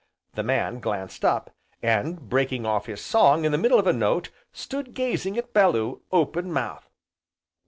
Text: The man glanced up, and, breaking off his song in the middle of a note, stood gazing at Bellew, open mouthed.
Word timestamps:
The 0.33 0.41
man 0.41 0.79
glanced 0.79 1.23
up, 1.23 1.51
and, 1.83 2.19
breaking 2.27 2.65
off 2.65 2.87
his 2.87 3.01
song 3.05 3.45
in 3.45 3.51
the 3.51 3.57
middle 3.59 3.77
of 3.77 3.85
a 3.85 3.93
note, 3.93 4.31
stood 4.51 4.95
gazing 4.95 5.37
at 5.37 5.53
Bellew, 5.53 6.01
open 6.11 6.51
mouthed. 6.51 6.87